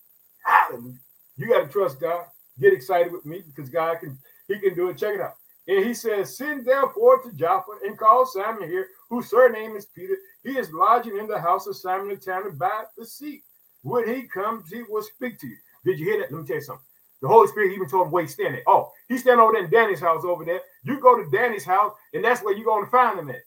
[0.45, 0.99] Hallelujah.
[1.37, 2.27] You got to trust God
[2.61, 4.99] get excited with me because God can he can do it.
[4.99, 5.37] Check it out.
[5.68, 10.16] And he says, Send therefore to Joppa and call Simon here, whose surname is Peter.
[10.42, 13.42] He is lodging in the house of Simon the tanner by the sea.
[13.83, 15.57] When he comes, he will speak to you.
[15.85, 16.33] Did you hear that?
[16.33, 16.85] Let me tell you something.
[17.20, 18.62] The Holy Spirit even told him where he's standing.
[18.66, 20.61] Oh, he's standing over there in Danny's house over there.
[20.83, 23.42] You go to Danny's house, and that's where you're going to find him at.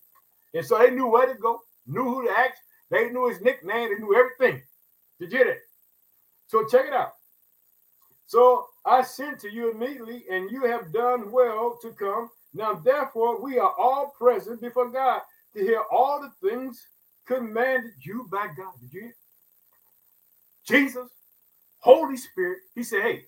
[0.54, 2.56] And so they knew where to go, knew who to ask.
[2.90, 3.90] They knew his nickname.
[3.90, 4.62] They knew everything.
[5.20, 5.54] Did you?
[6.48, 7.14] So check it out.
[8.28, 12.30] So I sent to you immediately, and you have done well to come.
[12.54, 15.22] Now, therefore, we are all present before God
[15.56, 16.88] to hear all the things
[17.26, 18.74] commanded you by God.
[18.80, 19.16] Did you hear?
[20.68, 21.10] Jesus,
[21.80, 23.26] Holy Spirit, He said, Hey,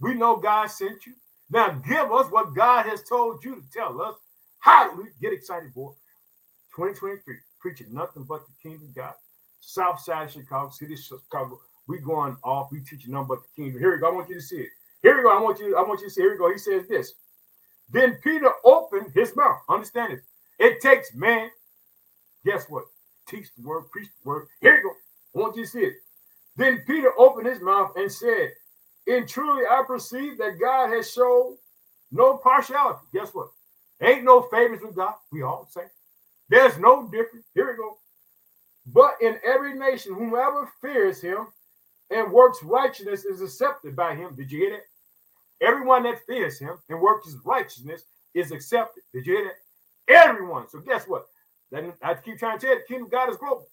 [0.00, 1.14] we know God sent you.
[1.50, 4.14] Now give us what God has told you to tell us.
[4.60, 5.10] Hallelujah.
[5.20, 5.92] Get excited, boy.
[6.76, 9.14] 2023, preaching nothing but the kingdom of God.
[9.60, 11.60] South side of Chicago, city of Chicago.
[11.88, 12.70] We going off.
[12.70, 13.80] We teaching nothing but the kingdom.
[13.80, 14.10] Here we go.
[14.10, 14.68] I want you to see it.
[15.02, 15.36] Here we go.
[15.36, 15.76] I want you.
[15.76, 16.22] I want you to see.
[16.22, 16.52] Here we go.
[16.52, 17.14] He says this.
[17.90, 19.58] Then Peter opened his mouth.
[19.68, 20.20] Understand it.
[20.58, 21.50] It takes man.
[22.44, 22.84] Guess what?
[23.26, 24.48] Teach the word, preach the word.
[24.60, 24.90] Here you go.
[25.40, 25.94] I want you to see it.
[26.56, 28.52] Then Peter opened his mouth and said,
[29.06, 31.56] "In truly I perceive that God has shown
[32.10, 33.00] no partiality.
[33.12, 33.48] Guess what?
[34.00, 35.14] Ain't no favors with God.
[35.30, 35.82] We all say.
[36.48, 37.46] There's no difference.
[37.54, 37.98] Here we go.
[38.86, 41.48] But in every nation, whomever fears him
[42.10, 44.34] and works righteousness is accepted by him.
[44.34, 45.66] Did you hear that?
[45.66, 49.02] Everyone that fears him and works righteousness is accepted.
[49.12, 50.14] Did you hear that?
[50.14, 50.68] Everyone.
[50.68, 51.26] So guess what?
[51.70, 53.68] Then I keep trying to tell you, the kingdom of God is global.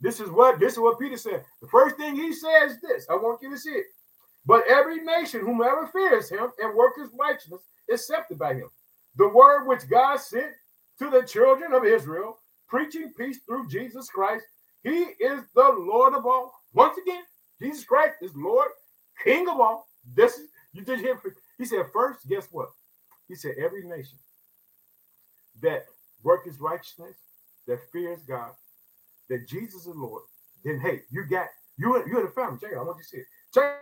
[0.00, 1.44] This is what this is what Peter said.
[1.60, 3.06] The first thing he says this.
[3.10, 3.86] I want you to see it.
[4.44, 8.68] But every nation, whomever fears him and works righteousness, is accepted by him.
[9.16, 10.52] The word which God sent
[10.98, 14.44] to the children of Israel, preaching peace through Jesus Christ.
[14.82, 16.52] He is the Lord of all.
[16.72, 17.22] Once again,
[17.62, 18.68] Jesus Christ is Lord,
[19.22, 19.86] King of all.
[20.16, 21.20] This is you just hear.
[21.58, 22.70] He said first, guess what?
[23.28, 24.18] He said every nation
[25.62, 25.84] that
[26.24, 27.16] works righteousness,
[27.68, 28.50] that fears God,
[29.28, 30.24] that Jesus is Lord.
[30.64, 31.46] Then hey, you got
[31.78, 32.58] you you're in the family.
[32.60, 32.78] Check it.
[32.78, 33.26] I want you to see it.
[33.54, 33.78] Check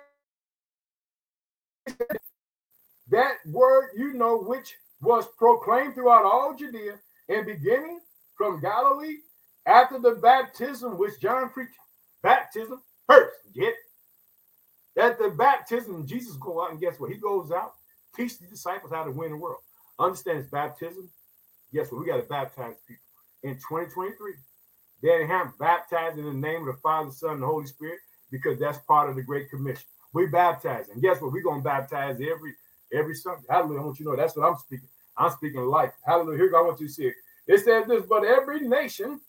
[3.09, 6.99] that word you know which was proclaimed throughout all Judea
[7.31, 8.01] and beginning
[8.37, 9.17] from Galilee
[9.67, 11.73] after the baptism which John preached.
[12.23, 13.37] Baptism first.
[13.55, 13.75] Get
[15.01, 17.11] at the baptism, Jesus go out and guess what?
[17.11, 17.75] He goes out,
[18.15, 19.61] teach the disciples how to win the world.
[19.99, 21.09] Understand his baptism.
[21.73, 22.01] Guess what?
[22.01, 23.03] We got to baptize people
[23.43, 24.35] in 2023.
[25.03, 28.59] Daddy Ham baptized in the name of the Father, Son, and the Holy Spirit because
[28.59, 29.85] that's part of the Great Commission.
[30.13, 31.33] We baptize, and guess what?
[31.33, 32.55] We're gonna baptize every
[32.93, 33.47] every Sunday.
[33.49, 33.81] Hallelujah!
[33.81, 34.89] I want you to know that's what I'm speaking.
[35.17, 35.93] I'm speaking life.
[36.05, 36.39] Hallelujah!
[36.39, 37.15] Here, I want you to see it.
[37.47, 39.21] It says this, but every nation,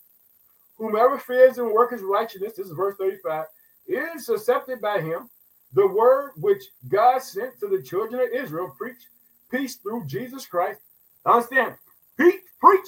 [0.76, 3.44] whomever fears and works righteousness, this is verse 35,
[3.86, 5.28] is accepted by him.
[5.74, 9.08] the word which God sent to the children of Israel, preach
[9.50, 10.80] peace through Jesus Christ.
[11.24, 11.76] Understand?
[12.16, 12.86] Preach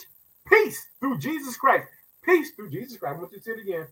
[0.48, 1.86] peace through Jesus Christ.
[2.24, 3.16] Peace through Jesus Christ.
[3.16, 3.86] I want you to say it again.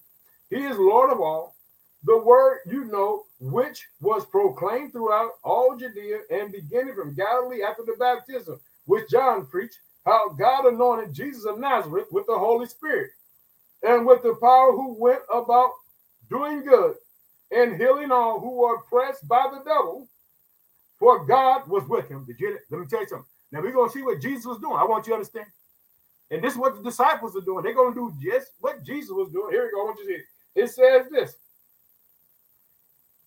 [0.51, 1.57] He is Lord of all.
[2.05, 7.85] The word you know, which was proclaimed throughout all Judea and beginning from Galilee after
[7.85, 13.13] the baptism, which John preached, how God anointed Jesus of Nazareth with the Holy Spirit
[13.83, 15.71] and with the power who went about
[16.33, 16.95] doing good
[17.51, 20.09] and healing all who were oppressed by the devil,
[20.99, 22.25] for God was with him.
[22.25, 23.27] Did you let me tell you something?
[23.51, 24.77] Now we're gonna see what Jesus was doing.
[24.77, 25.47] I want you to understand.
[26.31, 27.63] And this is what the disciples are doing.
[27.63, 29.53] They're gonna do just what Jesus was doing.
[29.53, 29.83] Here we go.
[29.83, 30.25] I want you to see.
[30.55, 31.37] It says this.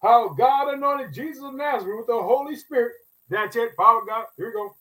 [0.01, 2.93] How God anointed Jesus of Nazareth with the Holy Spirit.
[3.29, 3.75] That's it.
[3.77, 4.25] Power God.
[4.37, 4.75] Here we go.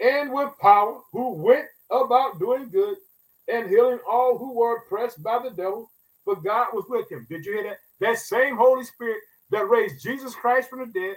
[0.00, 2.96] And with power, who went about doing good
[3.48, 5.91] and healing all who were oppressed by the devil,
[6.24, 7.26] for God was with him.
[7.28, 7.78] Did you hear that?
[8.00, 9.18] That same Holy Spirit
[9.50, 11.16] that raised Jesus Christ from the dead,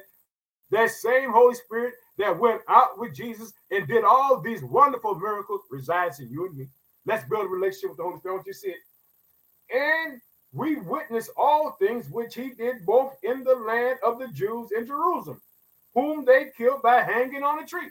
[0.72, 5.62] that same Holy Spirit that went out with Jesus and did all these wonderful miracles
[5.70, 6.68] resides in you and me.
[7.06, 8.36] Let's build a relationship with the Holy Spirit.
[8.36, 8.78] Don't you see it?
[9.74, 10.22] And
[10.54, 14.88] we witness all things which he did both in the land of the Jews in
[14.88, 15.42] Jerusalem,
[15.94, 17.90] whom they killed by hanging on a tree.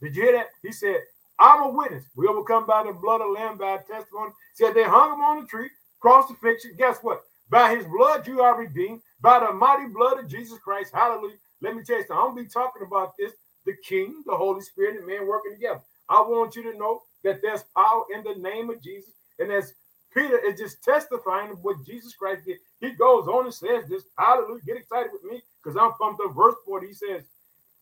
[0.00, 0.46] Did you hear that?
[0.62, 0.98] He said,
[1.40, 2.04] I'm a witness.
[2.16, 4.32] We overcome by the blood of the Lamb, by testimony.
[4.54, 6.72] Said they hung him on the tree, crucifixion.
[6.76, 7.22] Guess what?
[7.50, 10.92] By his blood you are redeemed, by the mighty blood of Jesus Christ.
[10.94, 11.36] Hallelujah.
[11.60, 12.16] Let me tell you something.
[12.16, 13.32] I'm gonna be talking about this,
[13.64, 15.80] the King, the Holy Spirit, and man working together.
[16.08, 19.12] I want you to know that there's power in the name of Jesus.
[19.38, 19.74] And as
[20.14, 24.04] Peter is just testifying of what Jesus Christ did, he goes on and says this.
[24.18, 24.62] Hallelujah.
[24.66, 26.86] Get excited with me because I'm from the verse 40.
[26.86, 27.24] He says,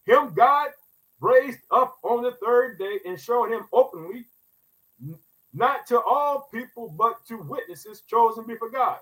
[0.07, 0.71] Him God
[1.21, 4.25] raised up on the third day and showed him openly,
[5.57, 8.99] not to all people, but to witnesses chosen before God,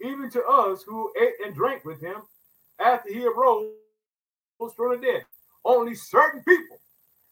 [0.00, 2.22] even to us who ate and drank with him
[2.80, 3.68] after he arose
[4.74, 5.24] from the dead.
[5.64, 6.80] Only certain people,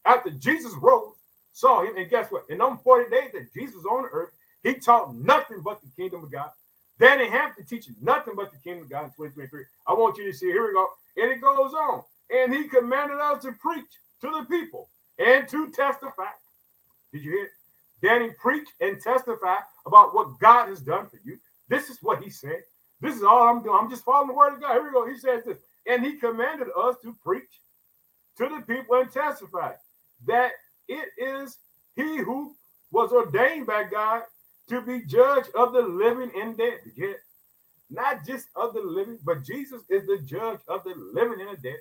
[0.05, 1.15] after Jesus rose,
[1.53, 1.97] saw him.
[1.97, 2.45] And guess what?
[2.49, 4.29] In them 40 days that Jesus was on earth,
[4.61, 6.51] he taught nothing but the kingdom of God.
[6.99, 9.63] Danny Hampton teaching nothing but the kingdom of God in 2023.
[9.87, 10.47] I want you to see.
[10.47, 10.87] Here we go.
[11.17, 12.03] And it goes on.
[12.29, 13.85] And he commanded us to preach
[14.21, 16.29] to the people and to testify.
[17.11, 17.49] Did you hear?
[18.01, 21.37] Danny preach and testify about what God has done for you.
[21.69, 22.61] This is what he said.
[23.01, 23.77] This is all I'm doing.
[23.79, 24.73] I'm just following the word of God.
[24.73, 25.07] Here we go.
[25.07, 25.57] He says this.
[25.87, 27.61] And he commanded us to preach
[28.37, 29.73] to the people and testify
[30.27, 30.51] that
[30.87, 31.57] it is
[31.95, 32.55] he who
[32.91, 34.23] was ordained by God
[34.69, 36.79] to be judge of the living and dead.
[36.95, 37.13] Yeah.
[37.89, 41.61] Not just of the living, but Jesus is the judge of the living and the
[41.61, 41.79] dead.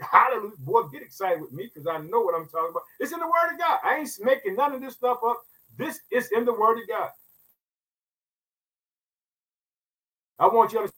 [0.00, 0.52] Hallelujah.
[0.60, 2.84] Boy, get excited with me because I know what I'm talking about.
[3.00, 3.80] It's in the word of God.
[3.84, 5.42] I ain't making none of this stuff up.
[5.76, 7.10] This is in the word of God.
[10.38, 10.92] I want you to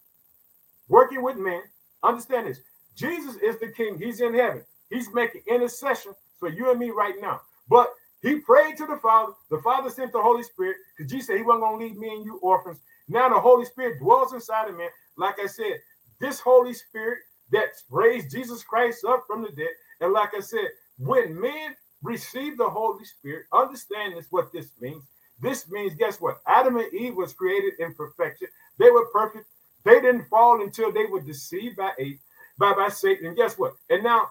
[0.88, 1.62] working with men.
[2.02, 2.60] Understand this.
[2.96, 3.98] Jesus is the king.
[3.98, 4.62] He's in heaven.
[4.90, 7.40] He's making intercession for you and me right now.
[7.68, 7.88] But
[8.22, 9.32] he prayed to the Father.
[9.50, 12.14] The Father sent the Holy Spirit because Jesus said he wasn't going to leave me
[12.14, 12.80] and you orphans.
[13.08, 14.88] Now the Holy Spirit dwells inside of man.
[15.16, 15.74] Like I said,
[16.20, 17.18] this Holy Spirit
[17.52, 19.68] that raised Jesus Christ up from the dead.
[20.00, 21.74] And like I said, when men
[22.04, 25.02] receive the Holy Spirit, understand this what this means.
[25.40, 26.40] This means, guess what?
[26.46, 28.46] Adam and Eve was created in perfection.
[28.78, 29.46] They were perfect.
[29.84, 32.20] They didn't fall until they were deceived by Eve,
[32.56, 33.26] by, by Satan.
[33.26, 33.74] And guess what?
[33.90, 34.28] And now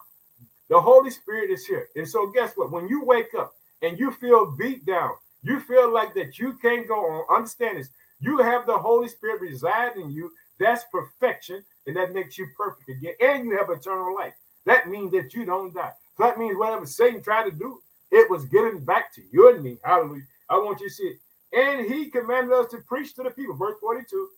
[0.68, 1.88] the Holy Spirit is here.
[1.94, 2.72] And so guess what?
[2.72, 5.10] When you wake up and you feel beat down,
[5.42, 7.36] you feel like that you can't go on.
[7.36, 7.90] Understand this.
[8.20, 10.32] You have the Holy Spirit reside in you.
[10.58, 14.34] That's perfection and that makes you perfect again, and you have eternal life.
[14.66, 15.92] That means that you don't die.
[16.16, 19.62] So that means whatever Satan tried to do, it was getting back to you and
[19.62, 19.78] me.
[19.84, 20.22] Hallelujah.
[20.48, 21.18] I want you to see it.
[21.52, 24.28] And he commanded us to preach to the people, verse 42,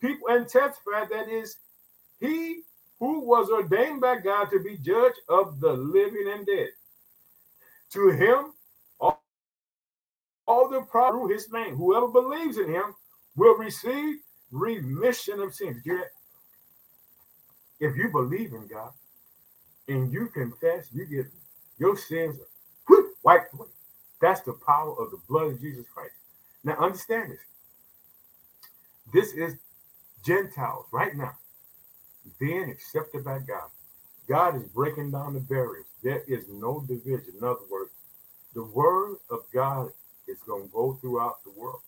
[0.00, 1.56] people and testify that is
[2.20, 2.62] he
[3.00, 6.68] who was ordained by God to be judge of the living and dead.
[7.92, 8.52] To him,
[9.00, 9.22] all,
[10.46, 11.76] all the power through his name.
[11.76, 12.94] Whoever believes in him
[13.36, 14.16] will receive
[14.50, 15.82] remission of sins.
[17.80, 18.92] If you believe in God
[19.88, 21.26] and you confess, you get
[21.78, 22.38] your sins
[23.24, 23.68] wiped away.
[24.20, 26.14] That's the power of the blood of Jesus Christ.
[26.64, 27.38] Now, understand this.
[29.12, 29.58] This is
[30.24, 31.32] Gentiles right now
[32.38, 33.70] being accepted by God.
[34.28, 35.86] God is breaking down the barriers.
[36.02, 37.34] There is no division.
[37.38, 37.92] In other words,
[38.54, 39.90] the word of God
[40.26, 41.80] is going to go throughout the world.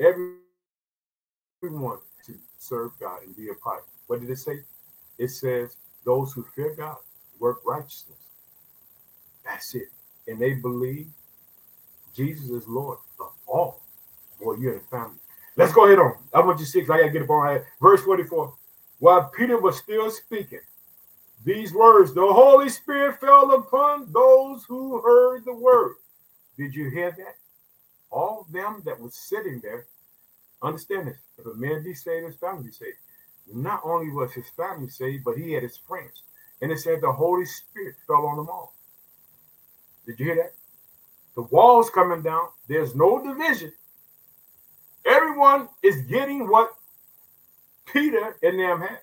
[0.00, 3.84] Everyone to serve God and be a part.
[4.06, 4.64] What did it say?
[5.18, 6.96] It says, those who fear God
[7.38, 8.18] work righteousness.
[9.44, 9.88] That's it.
[10.26, 11.08] And they believe
[12.14, 13.80] Jesus is Lord of all.
[14.40, 15.16] Boy, you're in family.
[15.56, 16.14] Let's go ahead on.
[16.32, 18.54] I want you to see, because I got to get up on Verse 44.
[18.98, 20.60] while Peter was still speaking
[21.44, 25.96] these words, the Holy Spirit fell upon those who heard the word.
[26.58, 27.36] Did you hear that?
[28.10, 29.86] All them that was sitting there,
[30.62, 31.18] understand this.
[31.38, 32.98] If a man be saved, his family be saved.
[33.52, 36.22] Not only was his family saved, but he had his friends.
[36.62, 38.74] And it said the Holy Spirit fell on them all.
[40.06, 40.54] Did you hear that?
[41.34, 42.48] The walls coming down.
[42.68, 43.72] There's no division.
[45.06, 46.74] Everyone is getting what
[47.86, 49.00] Peter and them had.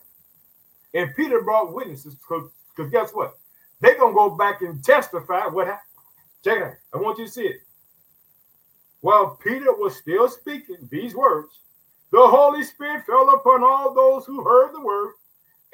[0.93, 2.49] And Peter brought witnesses because
[2.91, 3.37] guess what?
[3.81, 5.81] They're going to go back and testify what happened.
[6.43, 6.73] Check it out.
[6.93, 7.61] I want you to see it.
[9.01, 11.59] While Peter was still speaking these words,
[12.11, 15.13] the Holy Spirit fell upon all those who heard the word,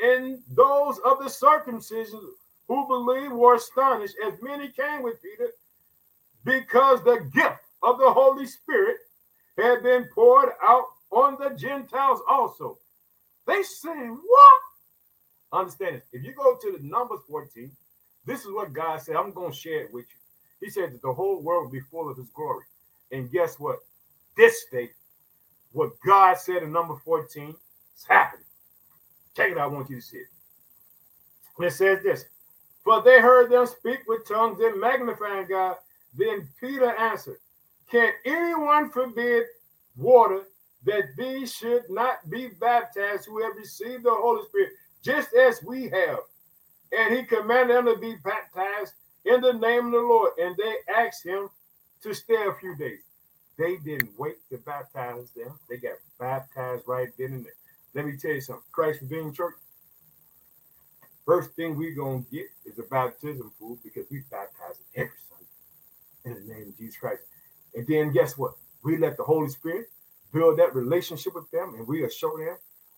[0.01, 2.21] and those of the circumcision
[2.67, 5.51] who believed were astonished, as many came with Peter,
[6.43, 8.97] because the gift of the Holy Spirit
[9.57, 12.79] had been poured out on the Gentiles also.
[13.45, 14.61] They saying, What?
[15.59, 16.03] Understand this.
[16.11, 17.71] If you go to the Numbers 14,
[18.25, 19.15] this is what God said.
[19.15, 20.65] I'm going to share it with you.
[20.65, 22.63] He said that the whole world will be full of his glory.
[23.11, 23.79] And guess what?
[24.35, 24.89] This day,
[25.73, 28.45] what God said in number 14 is happening.
[29.35, 29.71] Check it out.
[29.71, 30.27] I want you to see it.
[31.57, 32.25] And it says this
[32.83, 35.75] For they heard them speak with tongues and magnifying God.
[36.15, 37.37] Then Peter answered,
[37.89, 39.45] Can anyone forbid
[39.97, 40.43] water
[40.85, 45.89] that these should not be baptized who have received the Holy Spirit, just as we
[45.89, 46.19] have?
[46.91, 48.93] And he commanded them to be baptized
[49.25, 50.33] in the name of the Lord.
[50.37, 51.49] And they asked him
[52.03, 52.99] to stay a few days.
[53.57, 55.59] They didn't wait to baptize them.
[55.69, 57.53] They got baptized right then and there.
[57.93, 58.63] Let me tell you something.
[58.71, 59.55] Christ Redeemed Church.
[61.25, 65.45] First thing we're gonna get is a baptism pool because we baptize every Sunday
[66.25, 67.21] in the name of Jesus Christ.
[67.75, 68.53] And then guess what?
[68.83, 69.89] We let the Holy Spirit
[70.33, 72.57] build that relationship with them, and we'll show them.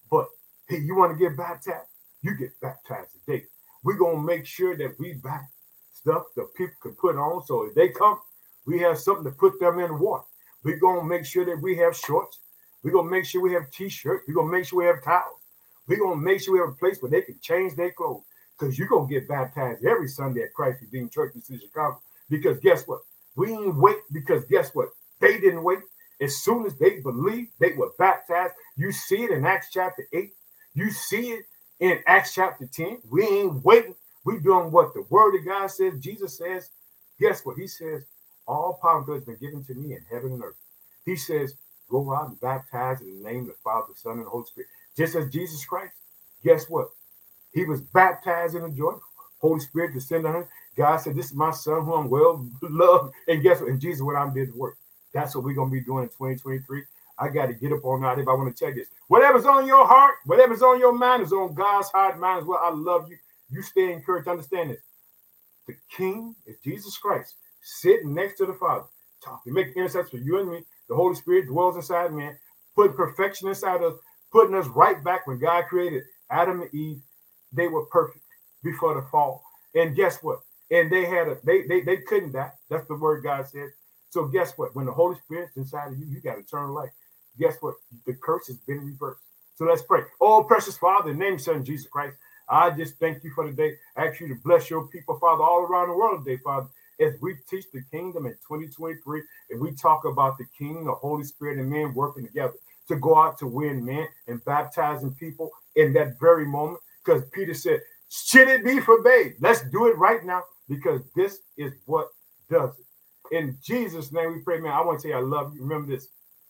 [0.09, 0.27] But
[0.67, 1.89] hey, you want to get baptized?
[2.21, 3.45] You get baptized today.
[3.83, 5.49] We're gonna make sure that we back
[5.93, 8.19] stuff that people can put on, so if they come,
[8.65, 10.23] we have something to put them in water.
[10.65, 12.39] We're going to make sure that we have shorts.
[12.83, 14.25] We're going to make sure we have t-shirts.
[14.27, 15.39] We're going to make sure we have towels.
[15.87, 18.23] We're going to make sure we have a place where they can change their clothes.
[18.57, 22.01] Because you're going to get baptized every Sunday at Christ Redeemed Church in Chicago.
[22.29, 23.01] Because guess what?
[23.35, 24.89] We ain't wait because guess what?
[25.19, 25.79] They didn't wait.
[26.21, 28.53] As soon as they believed, they were baptized.
[28.77, 30.31] You see it in Acts chapter 8.
[30.73, 31.45] You see it
[31.79, 32.99] in Acts chapter 10.
[33.09, 33.95] We ain't waiting.
[34.23, 35.99] We doing what the word of God says.
[35.99, 36.71] Jesus says,
[37.19, 37.57] guess what?
[37.57, 38.05] He says,
[38.47, 40.55] all power and has been given to me in heaven and earth.
[41.05, 41.55] He says,
[41.89, 44.45] Go out and baptize in the name of the Father, the Son, and the Holy
[44.45, 44.69] Spirit.
[44.97, 45.93] Just as Jesus Christ,
[46.43, 46.89] guess what?
[47.53, 49.01] He was baptized in the Jordan.
[49.39, 50.47] Holy Spirit descended on him.
[50.75, 53.13] God said, This is my son who I'm well loved.
[53.27, 53.69] And guess what?
[53.69, 54.77] And Jesus went out and did the work.
[55.13, 56.83] That's what we're going to be doing in 2023.
[57.17, 58.89] I got to get up on that if I want to tell you this.
[59.07, 62.59] Whatever's on your heart, whatever's on your mind is on God's heart, mind as well.
[62.61, 63.17] I love you.
[63.49, 64.27] You stay encouraged.
[64.27, 64.81] Understand this.
[65.67, 68.85] The King is Jesus Christ sitting next to the Father,
[69.23, 70.63] talking, making intercession for you and me.
[70.87, 72.37] The Holy Spirit dwells inside man,
[72.75, 73.95] putting perfection inside us,
[74.31, 77.01] putting us right back when God created Adam and Eve.
[77.51, 78.23] They were perfect
[78.63, 79.43] before the fall.
[79.73, 80.39] And guess what?
[80.69, 82.51] And they had a they they, they couldn't die.
[82.69, 83.69] That's the word God said.
[84.09, 84.75] So guess what?
[84.75, 86.91] When the Holy Spirit's inside of you, you got eternal life.
[87.39, 87.75] Guess what?
[88.05, 89.21] The curse has been reversed.
[89.55, 90.01] So let's pray.
[90.21, 92.15] Oh, precious Father, in the name of Son Jesus Christ,
[92.47, 93.75] I just thank you for the day.
[93.95, 96.67] I ask you to bless your people, Father, all around the world today, Father
[96.99, 101.23] as we teach the kingdom in 2023 and we talk about the king, the Holy
[101.23, 102.53] Spirit, and men working together
[102.87, 106.79] to go out to win men and baptizing people in that very moment.
[107.03, 109.35] Because Peter said, Should it be forbade?
[109.39, 112.09] Let's do it right now because this is what
[112.49, 113.35] does it.
[113.35, 114.71] In Jesus' name we pray, man.
[114.71, 115.61] I want to say I love you.
[115.61, 116.07] Remember this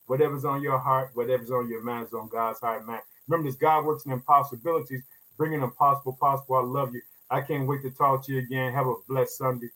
[0.07, 2.99] whatever's on your heart, whatever's on your mind is on God's heart, man.
[3.27, 5.01] Remember this God works in impossibilities,
[5.37, 6.57] bringing impossible possible.
[6.57, 7.01] I love you.
[7.29, 8.73] I can't wait to talk to you again.
[8.73, 9.69] Have a blessed Sunday.